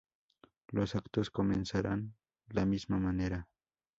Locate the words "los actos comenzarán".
0.69-2.15